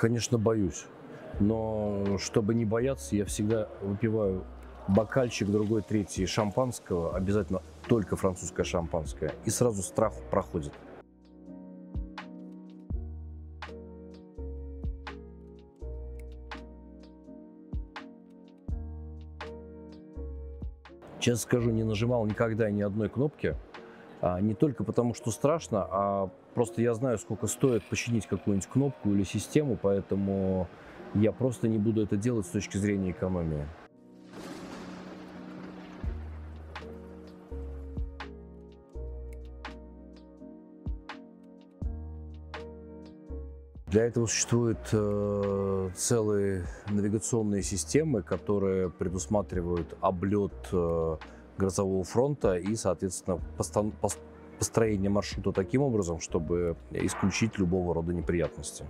Конечно, 0.00 0.38
боюсь. 0.38 0.86
Но 1.40 2.16
чтобы 2.16 2.54
не 2.54 2.64
бояться, 2.64 3.14
я 3.14 3.26
всегда 3.26 3.68
выпиваю 3.82 4.44
бокальчик, 4.88 5.46
другой, 5.46 5.82
третий 5.82 6.24
шампанского, 6.24 7.14
обязательно 7.14 7.60
только 7.86 8.16
французское 8.16 8.64
шампанское, 8.64 9.34
и 9.44 9.50
сразу 9.50 9.82
страх 9.82 10.14
проходит. 10.30 10.72
Честно 21.18 21.42
скажу, 21.42 21.70
не 21.72 21.84
нажимал 21.84 22.24
никогда 22.24 22.70
ни 22.70 22.80
одной 22.80 23.10
кнопки. 23.10 23.54
А, 24.22 24.40
не 24.40 24.54
только 24.54 24.82
потому, 24.82 25.12
что 25.12 25.30
страшно, 25.30 25.86
а 25.90 26.30
просто 26.54 26.82
я 26.82 26.94
знаю, 26.94 27.18
сколько 27.18 27.46
стоит 27.46 27.82
починить 27.84 28.26
какую-нибудь 28.26 28.68
кнопку 28.68 29.10
или 29.10 29.24
систему, 29.24 29.78
поэтому 29.80 30.68
я 31.14 31.32
просто 31.32 31.68
не 31.68 31.78
буду 31.78 32.02
это 32.02 32.16
делать 32.16 32.46
с 32.46 32.50
точки 32.50 32.76
зрения 32.76 33.10
экономии. 33.10 33.66
Для 43.90 44.04
этого 44.04 44.26
существуют 44.26 44.78
э, 44.92 45.90
целые 45.96 46.64
навигационные 46.90 47.64
системы, 47.64 48.22
которые 48.22 48.88
предусматривают 48.88 49.96
облет 50.00 50.52
э, 50.70 51.16
грозового 51.58 52.04
фронта 52.04 52.54
и, 52.54 52.76
соответственно, 52.76 53.40
постан- 53.58 53.92
построение 54.60 55.08
маршрута 55.08 55.52
таким 55.52 55.80
образом, 55.80 56.20
чтобы 56.20 56.76
исключить 56.92 57.58
любого 57.58 57.94
рода 57.94 58.12
неприятности. 58.12 58.84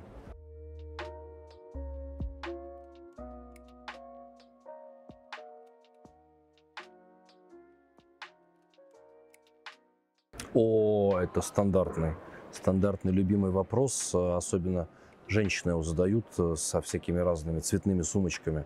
О, 10.52 11.16
это 11.20 11.40
стандартный 11.40 12.16
стандартный 12.52 13.12
любимый 13.12 13.52
вопрос, 13.52 14.12
особенно 14.12 14.88
женщины 15.28 15.70
его 15.70 15.82
задают 15.82 16.26
э, 16.38 16.54
со 16.56 16.80
всякими 16.80 17.18
разными 17.18 17.60
цветными 17.60 18.02
сумочками. 18.02 18.64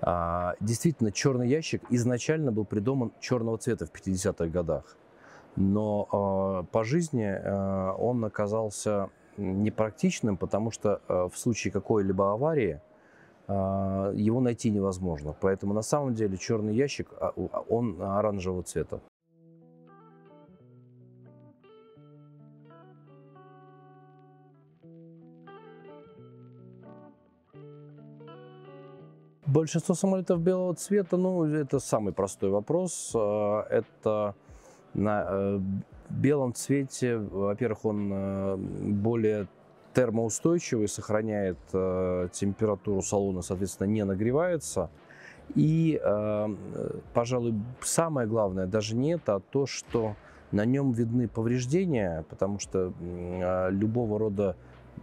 А, 0.00 0.54
действительно, 0.60 1.12
черный 1.12 1.48
ящик 1.48 1.82
изначально 1.90 2.50
был 2.50 2.64
придуман 2.64 3.12
черного 3.20 3.58
цвета 3.58 3.84
в 3.86 3.92
50-х 3.92 4.46
годах, 4.46 4.96
но 5.56 6.08
а, 6.10 6.62
по 6.64 6.84
жизни 6.84 7.24
а, 7.24 7.94
он 7.94 8.24
оказался 8.24 9.10
непрактичным, 9.36 10.36
потому 10.36 10.70
что 10.70 11.00
в 11.08 11.32
случае 11.34 11.72
какой-либо 11.72 12.32
аварии 12.32 12.82
его 13.48 14.40
найти 14.40 14.70
невозможно. 14.70 15.34
Поэтому 15.40 15.72
на 15.72 15.80
самом 15.80 16.14
деле 16.14 16.36
черный 16.36 16.74
ящик, 16.74 17.08
он 17.68 18.00
оранжевого 18.00 18.62
цвета. 18.62 19.00
Большинство 29.52 29.94
самолетов 29.94 30.40
белого 30.40 30.74
цвета, 30.74 31.18
ну, 31.18 31.44
это 31.44 31.78
самый 31.78 32.14
простой 32.14 32.48
вопрос. 32.48 33.12
А, 33.14 33.66
это 33.68 34.34
на 34.94 35.24
э, 35.26 35.60
белом 36.10 36.54
цвете, 36.54 37.16
во-первых, 37.18 37.84
он 37.84 38.10
э, 38.12 38.56
более 38.56 39.46
термоустойчивый, 39.94 40.88
сохраняет 40.88 41.58
э, 41.72 42.28
температуру 42.32 43.02
салона, 43.02 43.42
соответственно, 43.42 43.88
не 43.88 44.04
нагревается. 44.04 44.90
И, 45.54 46.00
пожалуй, 47.12 47.54
самое 47.82 48.26
главное 48.28 48.66
даже 48.66 48.96
не 48.96 49.14
это, 49.14 49.34
а 49.34 49.40
то, 49.40 49.66
что 49.66 50.14
на 50.50 50.64
нем 50.64 50.92
видны 50.92 51.28
повреждения, 51.28 52.24
потому 52.30 52.58
что 52.58 52.94
любого 53.70 54.18
рода 54.18 54.56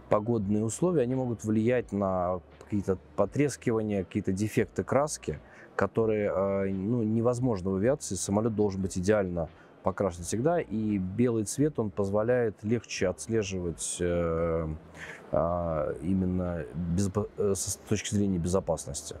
погодные 0.08 0.64
условия, 0.64 1.02
они 1.02 1.14
могут 1.14 1.44
влиять 1.44 1.92
на 1.92 2.40
какие-то 2.64 2.98
потрескивания, 3.14 4.02
какие-то 4.02 4.32
дефекты 4.32 4.82
краски, 4.82 5.38
которые 5.76 6.72
ну, 6.72 7.02
невозможно 7.04 7.70
в 7.70 7.76
авиации. 7.76 8.16
Самолет 8.16 8.56
должен 8.56 8.82
быть 8.82 8.98
идеально 8.98 9.50
покрашен 9.82 10.24
всегда, 10.24 10.60
и 10.60 10.98
белый 10.98 11.44
цвет 11.44 11.78
он 11.78 11.90
позволяет 11.90 12.62
легче 12.62 13.08
отслеживать 13.08 13.96
э, 14.00 14.68
э, 15.32 15.94
именно 16.02 16.64
без, 16.74 17.10
с 17.36 17.78
точки 17.88 18.14
зрения 18.14 18.38
безопасности. 18.38 19.16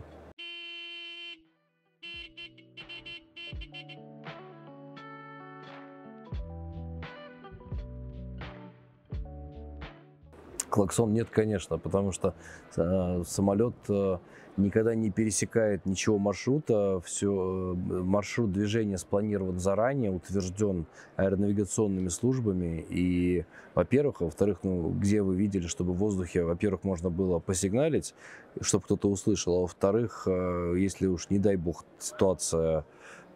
Клаксон 10.70 11.12
нет, 11.12 11.28
конечно, 11.30 11.78
потому 11.78 12.12
что 12.12 12.34
э, 12.76 13.22
самолет 13.26 13.74
э, 13.88 14.18
никогда 14.56 14.94
не 14.94 15.10
пересекает 15.10 15.86
ничего 15.86 16.18
маршрута. 16.18 17.00
Все, 17.04 17.74
э, 17.74 18.02
маршрут 18.02 18.52
движения 18.52 18.98
спланирован 18.98 19.58
заранее, 19.58 20.10
утвержден 20.10 20.86
аэронавигационными 21.16 22.08
службами. 22.08 22.84
И, 22.88 23.44
во-первых, 23.74 24.20
во-вторых, 24.20 24.58
ну, 24.62 24.90
где 24.90 25.22
вы 25.22 25.36
видели, 25.36 25.66
чтобы 25.66 25.92
в 25.92 25.96
воздухе, 25.96 26.44
во-первых, 26.44 26.84
можно 26.84 27.10
было 27.10 27.38
посигналить, 27.38 28.14
чтобы 28.60 28.84
кто-то 28.84 29.08
услышал, 29.08 29.56
а 29.58 29.60
во-вторых, 29.62 30.24
э, 30.26 30.74
если 30.78 31.06
уж, 31.06 31.30
не 31.30 31.38
дай 31.38 31.56
бог, 31.56 31.84
ситуация 31.98 32.84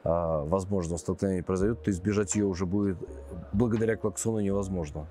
э, 0.05 0.09
возможного 0.09 0.99
столкновения 0.99 1.43
произойдет, 1.43 1.83
то 1.83 1.91
избежать 1.91 2.34
ее 2.34 2.47
уже 2.47 2.66
будет 2.66 2.97
благодаря 3.53 3.97
клаксону 3.97 4.41
невозможно. 4.41 5.06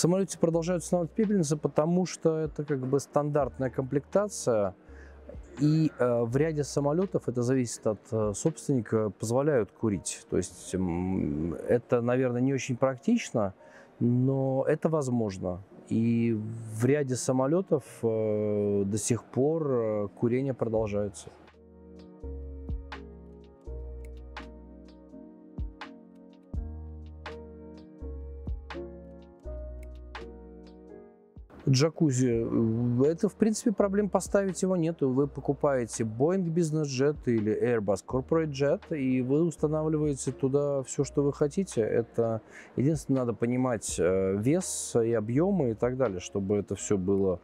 Самолете 0.00 0.38
продолжают 0.38 0.82
устанавливать 0.82 1.14
пепельницы, 1.14 1.56
потому 1.56 2.06
что 2.06 2.38
это 2.38 2.64
как 2.64 2.80
бы 2.86 2.98
стандартная 2.98 3.70
комплектация. 3.70 4.74
И 5.60 5.92
э, 5.98 6.22
в 6.22 6.36
ряде 6.36 6.64
самолетов, 6.64 7.28
это 7.28 7.42
зависит 7.42 7.86
от 7.86 8.00
э, 8.12 8.32
собственника, 8.34 9.10
позволяют 9.10 9.70
курить. 9.72 10.26
То 10.30 10.38
есть 10.38 10.74
э, 10.74 10.78
это, 11.68 12.00
наверное, 12.00 12.40
не 12.40 12.54
очень 12.54 12.76
практично, 12.76 13.52
но 13.98 14.64
это 14.66 14.88
возможно. 14.88 15.62
И 15.88 16.38
в 16.74 16.84
ряде 16.84 17.16
самолетов 17.16 17.84
э, 18.02 18.84
до 18.86 18.96
сих 18.98 19.24
пор 19.24 19.70
э, 19.70 20.08
курение 20.18 20.54
продолжается. 20.54 21.28
Джакузи, 31.70 32.46
это, 33.06 33.28
в 33.28 33.34
принципе, 33.34 33.72
проблем 33.72 34.08
поставить 34.08 34.60
его 34.62 34.76
нету. 34.76 35.08
Вы 35.10 35.26
покупаете 35.26 36.04
Boeing 36.04 36.52
Business 36.52 36.84
Jet 36.84 37.16
или 37.26 37.52
Airbus 37.52 38.04
Corporate 38.06 38.50
Jet, 38.50 38.96
и 38.96 39.22
вы 39.22 39.42
устанавливаете 39.42 40.32
туда 40.32 40.82
все, 40.82 41.04
что 41.04 41.22
вы 41.22 41.32
хотите. 41.32 41.80
Это 41.82 42.40
единственное, 42.76 43.20
надо 43.20 43.34
понимать 43.34 43.96
э, 43.98 44.36
вес 44.36 44.96
и 44.96 45.12
объемы 45.12 45.70
и 45.70 45.74
так 45.74 45.96
далее, 45.96 46.20
чтобы 46.20 46.56
это 46.56 46.74
все 46.74 46.96
было 46.96 47.40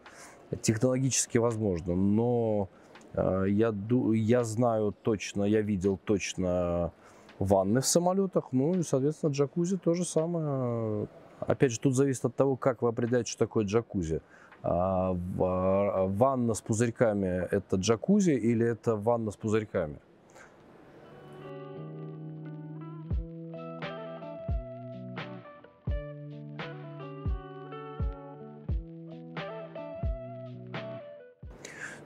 технологически 0.63 1.39
возможно. 1.39 1.95
Но 1.95 2.69
э, 3.15 3.45
я, 3.49 3.75
я 4.15 4.45
знаю 4.45 4.95
точно, 5.03 5.45
я 5.45 5.61
видел 5.61 5.99
точно 6.05 6.93
ванны 7.39 7.81
в 7.81 7.87
самолетах, 7.87 8.49
ну 8.53 8.75
и, 8.75 8.83
соответственно, 8.83 9.31
джакузи 9.31 9.77
то 9.77 9.95
же 9.95 10.05
самое 10.05 11.07
Опять 11.41 11.73
же, 11.73 11.81
тут 11.81 11.95
зависит 11.95 12.25
от 12.25 12.35
того, 12.35 12.57
как 12.57 12.83
вы 12.83 12.89
определяете, 12.89 13.31
что 13.31 13.41
такое 13.41 13.65
джакузи. 13.65 14.21
А, 14.63 15.17
а, 15.39 16.07
ванна 16.07 16.55
с 16.55 16.61
пузырьками– 16.61 17.47
это 17.51 17.77
джакузи 17.77 18.31
или 18.33 18.67
это 18.67 18.97
ванна 18.97 19.31
с 19.31 19.37
пузырьками? 19.37 19.99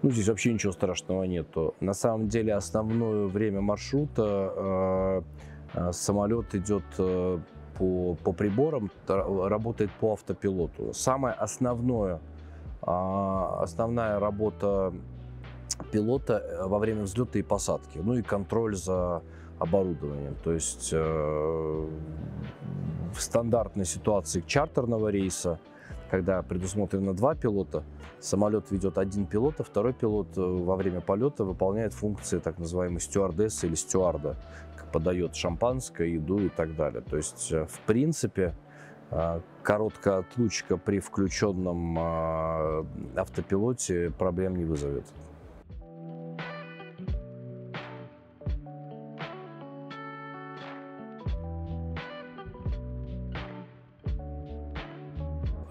Ну, 0.02 0.10
здесь 0.10 0.28
вообще 0.28 0.52
ничего 0.52 0.72
страшного 0.72 1.24
нету. 1.24 1.74
На 1.80 1.92
самом 1.92 2.28
деле, 2.28 2.54
основное 2.54 3.26
время 3.26 3.60
маршрута 3.60 5.22
э, 5.74 5.92
самолет 5.92 6.54
идет 6.54 6.84
э, 6.96 7.38
по, 7.80 8.14
по 8.14 8.32
приборам 8.32 8.90
работает 9.08 9.90
по 10.00 10.12
автопилоту. 10.12 10.92
Самое 10.92 11.34
основное, 11.34 12.20
а, 12.82 13.60
основная 13.62 14.20
работа 14.20 14.92
пилота 15.90 16.34
э, 16.34 16.66
во 16.66 16.78
время 16.78 17.04
взлета 17.04 17.38
и 17.38 17.42
посадки, 17.42 17.98
ну 17.98 18.14
и 18.14 18.22
контроль 18.22 18.76
за 18.76 19.22
оборудованием. 19.58 20.36
То 20.44 20.52
есть 20.52 20.90
э, 20.92 21.88
в 23.14 23.20
стандартной 23.20 23.86
ситуации 23.86 24.44
чартерного 24.46 25.08
рейса, 25.08 25.58
когда 26.10 26.42
предусмотрено 26.42 27.14
два 27.14 27.34
пилота, 27.34 27.84
самолет 28.18 28.70
ведет 28.70 28.98
один 28.98 29.26
пилот, 29.26 29.60
а 29.60 29.62
второй 29.62 29.92
пилот 29.92 30.36
э, 30.36 30.40
во 30.40 30.76
время 30.76 31.00
полета 31.00 31.44
выполняет 31.44 31.94
функции 31.94 32.38
так 32.38 32.58
называемой 32.58 33.00
стюардессы 33.00 33.66
или 33.66 33.74
стюарда, 33.74 34.36
подает 34.92 35.36
шампанское, 35.36 36.08
еду 36.08 36.40
и 36.40 36.48
так 36.48 36.74
далее. 36.74 37.00
То 37.02 37.16
есть, 37.16 37.52
э, 37.52 37.64
в 37.66 37.78
принципе, 37.86 38.54
э, 39.10 39.40
короткая 39.62 40.18
отлучка 40.18 40.76
при 40.76 40.98
включенном 40.98 41.98
автопилоте 43.16 44.10
проблем 44.10 44.56
не 44.56 44.64
вызовет. 44.64 45.04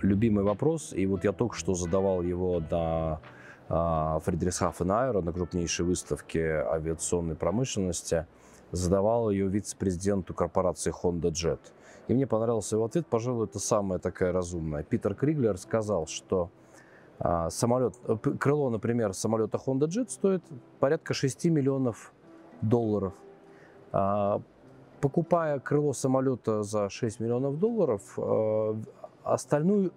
Любимый 0.04 0.44
вопрос, 0.44 0.94
и 0.94 1.06
вот 1.06 1.24
я 1.24 1.32
только 1.32 1.56
что 1.56 1.74
задавал 1.74 2.22
его 2.22 2.62
на 2.70 3.20
а, 3.70 4.20
Фридрихсхафен 4.20 4.92
Аэро, 4.92 5.22
на 5.22 5.32
крупнейшей 5.32 5.86
выставке 5.86 6.64
авиационной 6.66 7.36
промышленности, 7.36 8.26
задавал 8.72 9.30
ее 9.30 9.48
вице-президенту 9.48 10.34
корпорации 10.34 10.92
Honda 10.92 11.32
Jet. 11.32 11.60
И 12.08 12.14
мне 12.14 12.26
понравился 12.26 12.76
его 12.76 12.86
ответ, 12.86 13.06
пожалуй, 13.08 13.46
это 13.46 13.60
самая 13.60 14.00
такая 14.00 14.32
разумная. 14.32 14.84
Питер 14.84 15.14
Криглер 15.14 15.58
сказал, 15.58 16.08
что 16.08 16.50
а, 17.20 17.50
самолет, 17.50 17.96
крыло, 18.40 18.70
например, 18.70 19.14
самолета 19.14 19.60
Honda 19.66 19.88
Jet 19.88 20.10
стоит 20.10 20.44
порядка 20.80 21.14
6 21.14 21.46
миллионов 21.46 22.14
долларов. 22.62 23.14
А, 23.92 24.42
покупая 25.02 25.60
крыло 25.60 25.94
самолета 25.94 26.64
за 26.64 26.90
6 26.90 27.20
миллионов 27.20 27.60
долларов, 27.60 28.02
э, 28.18 28.76
Остальную 29.24 29.92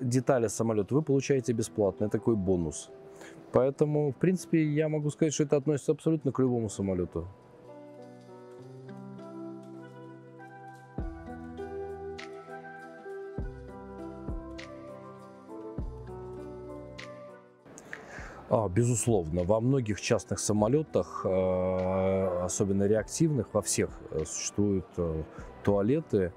детали 0.00 0.48
самолета 0.48 0.94
вы 0.94 1.02
получаете 1.02 1.52
бесплатно, 1.52 2.04
это 2.04 2.18
такой 2.18 2.36
бонус. 2.36 2.90
Поэтому, 3.52 4.10
в 4.10 4.16
принципе, 4.16 4.64
я 4.64 4.88
могу 4.88 5.10
сказать, 5.10 5.32
что 5.32 5.44
это 5.44 5.56
относится 5.56 5.92
абсолютно 5.92 6.32
к 6.32 6.38
любому 6.40 6.68
самолету. 6.68 7.28
А, 18.50 18.68
безусловно, 18.68 19.42
во 19.42 19.60
многих 19.60 20.00
частных 20.00 20.38
самолетах, 20.38 21.22
э, 21.24 22.44
особенно 22.44 22.86
реактивных, 22.86 23.48
во 23.52 23.62
всех 23.62 23.90
э, 24.10 24.24
существуют 24.26 24.86
э, 24.96 25.22
туалеты, 25.64 26.32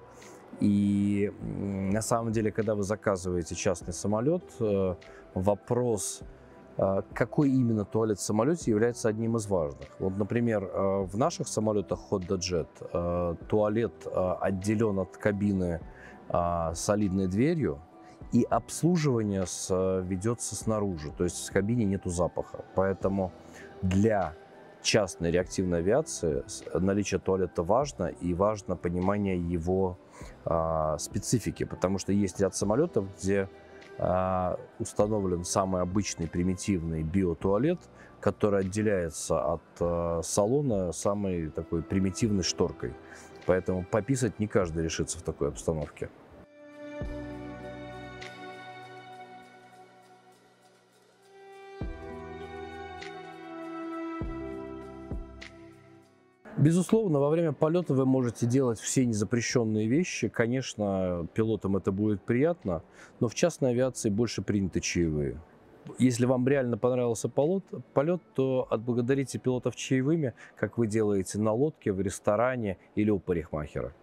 и 0.59 1.31
на 1.41 2.01
самом 2.01 2.31
деле, 2.31 2.51
когда 2.51 2.73
вы 2.73 2.83
заказываете 2.83 3.55
частный 3.55 3.93
самолет, 3.93 4.43
э, 4.59 4.95
вопрос, 5.35 6.21
э, 6.77 7.01
какой 7.13 7.49
именно 7.51 7.85
туалет 7.85 8.17
в 8.17 8.23
самолете 8.23 8.71
является 8.71 9.09
одним 9.09 9.37
из 9.37 9.47
важных. 9.47 9.87
Вот, 9.99 10.17
например, 10.17 10.63
э, 10.63 11.05
в 11.05 11.15
наших 11.17 11.47
самолетах 11.47 11.99
Honda 12.09 12.37
Jet 12.37 13.37
туалет 13.47 13.93
отделен 14.41 14.99
от 14.99 15.17
кабины 15.17 15.79
солидной 16.73 17.27
дверью, 17.27 17.79
и 18.33 18.43
обслуживание 18.43 19.45
ведется 20.03 20.55
снаружи, 20.55 21.13
то 21.17 21.23
есть 21.23 21.47
в 21.47 21.53
кабине 21.53 21.85
нету 21.85 22.09
запаха. 22.09 22.65
Поэтому 22.75 23.31
для 23.81 24.33
частной 24.81 25.31
реактивной 25.31 25.79
авиации 25.79 26.43
наличие 26.73 27.19
туалета 27.19 27.63
важно, 27.63 28.07
и 28.07 28.33
важно 28.33 28.75
понимание 28.75 29.37
его 29.37 29.97
а, 30.45 30.97
специфики, 30.97 31.63
потому 31.63 31.97
что 31.99 32.11
есть 32.11 32.39
ряд 32.39 32.55
самолетов, 32.55 33.05
где 33.17 33.49
а, 33.97 34.59
установлен 34.79 35.43
самый 35.43 35.81
обычный 35.81 36.27
примитивный 36.27 37.03
биотуалет, 37.03 37.79
который 38.19 38.61
отделяется 38.61 39.53
от 39.53 39.61
а, 39.79 40.21
салона 40.23 40.91
самой 40.91 41.49
такой 41.49 41.81
примитивной 41.81 42.43
шторкой. 42.43 42.93
Поэтому 43.45 43.83
пописать 43.83 44.39
не 44.39 44.47
каждый 44.47 44.83
решится 44.83 45.17
в 45.19 45.21
такой 45.21 45.49
обстановке. 45.49 46.09
Безусловно, 56.67 57.19
во 57.19 57.29
время 57.29 57.53
полета 57.53 57.93
вы 57.93 58.05
можете 58.05 58.45
делать 58.45 58.77
все 58.77 59.05
незапрещенные 59.05 59.87
вещи. 59.87 60.27
Конечно, 60.27 61.25
пилотам 61.33 61.77
это 61.77 61.93
будет 61.93 62.21
приятно, 62.21 62.83
но 63.21 63.29
в 63.29 63.35
частной 63.35 63.69
авиации 63.69 64.09
больше 64.09 64.41
приняты 64.41 64.81
чаевые. 64.81 65.39
Если 65.97 66.25
вам 66.25 66.45
реально 66.45 66.77
понравился 66.77 67.29
полет, 67.29 67.63
полет, 67.93 68.21
то 68.33 68.67
отблагодарите 68.69 69.39
пилотов 69.39 69.77
чаевыми, 69.77 70.33
как 70.57 70.77
вы 70.77 70.87
делаете 70.87 71.39
на 71.39 71.53
лодке, 71.53 71.93
в 71.93 72.01
ресторане 72.01 72.77
или 72.95 73.11
у 73.11 73.19
парикмахера. 73.19 73.93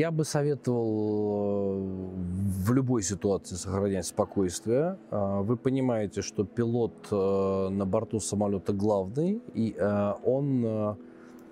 Я 0.00 0.10
бы 0.10 0.24
советовал 0.24 1.74
э, 1.74 2.64
в 2.64 2.72
любой 2.72 3.02
ситуации 3.02 3.56
сохранять 3.56 4.06
спокойствие. 4.06 4.96
А, 5.10 5.42
вы 5.42 5.58
понимаете, 5.58 6.22
что 6.22 6.44
пилот 6.44 7.08
э, 7.10 7.68
на 7.68 7.84
борту 7.84 8.18
самолета 8.18 8.72
главный, 8.72 9.42
и 9.52 9.74
э, 9.76 10.12
он, 10.24 10.96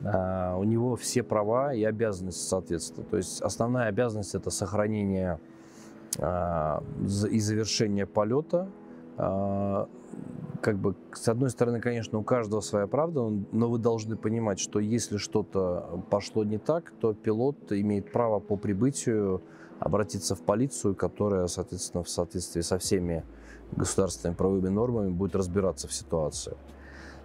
у 0.01 0.65
него 0.65 0.97
все 0.97 1.23
права 1.23 1.75
и 1.75 1.85
обязанности 1.85 2.49
соответствуют. 2.49 3.11
То 3.11 3.19
есть 3.19 3.43
основная 3.43 3.89
обязанность 3.89 4.35
это 4.35 4.51
сохранение 4.51 5.41
и 6.17 7.41
завершение 7.41 8.07
полета 8.07 8.69
как 10.61 10.79
бы, 10.79 10.95
с 11.13 11.29
одной 11.29 11.51
стороны, 11.51 11.81
конечно, 11.81 12.19
у 12.19 12.23
каждого 12.23 12.61
своя 12.61 12.87
правда, 12.87 13.29
но 13.53 13.69
вы 13.69 13.79
должны 13.79 14.17
понимать, 14.17 14.59
что 14.59 14.81
если 14.81 15.17
что-то 15.17 16.03
пошло 16.11 16.45
не 16.45 16.59
так, 16.59 16.93
то 17.01 17.15
пилот 17.15 17.73
имеет 17.73 18.13
право 18.13 18.41
по 18.41 18.57
прибытию 18.57 19.43
обратиться 19.79 20.35
в 20.35 20.43
полицию, 20.43 20.95
которая, 20.95 21.47
соответственно, 21.47 22.03
в 22.03 22.09
соответствии 22.09 22.63
со 22.63 22.79
всеми 22.79 23.25
государственными 23.73 24.37
правовыми 24.37 24.69
нормами 24.69 25.11
будет 25.11 25.37
разбираться 25.37 25.87
в 25.87 25.93
ситуации. 25.93 26.57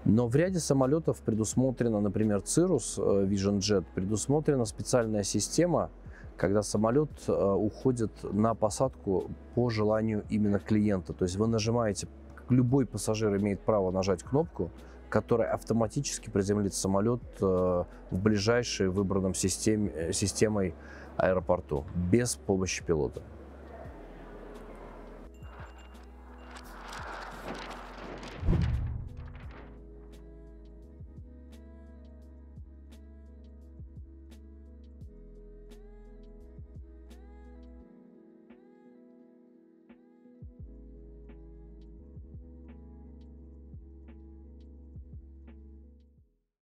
Но 0.05 0.27
в 0.27 0.35
ряде 0.35 0.59
самолетов 0.59 1.19
предусмотрена, 1.19 2.01
например, 2.01 2.39
Cirrus 2.39 2.95
э, 2.97 3.25
Vision 3.25 3.59
Jet, 3.59 3.85
предусмотрена 3.95 4.65
специальная 4.65 5.23
система, 5.23 5.89
когда 6.35 6.61
самолет 6.61 7.09
э, 7.27 7.31
уходит 7.31 8.11
на 8.23 8.53
посадку 8.53 9.31
по 9.55 9.69
желанию 9.69 10.25
именно 10.29 10.59
клиента. 10.59 11.13
То 11.13 11.23
есть 11.23 11.37
вы 11.37 11.47
нажимаете 11.47 12.07
любой 12.49 12.85
пассажир 12.85 13.35
имеет 13.37 13.61
право 13.61 13.91
нажать 13.91 14.23
кнопку, 14.23 14.71
которая 15.09 15.51
автоматически 15.53 16.29
приземлит 16.29 16.73
самолет 16.73 17.21
э, 17.39 17.43
в 17.45 18.19
ближайшей 18.19 18.89
выбранном 18.89 19.33
системе, 19.35 19.91
э, 19.93 20.11
системой 20.11 20.73
аэропорту 21.17 21.85
без 21.95 22.35
помощи 22.35 22.83
пилота. 22.83 23.21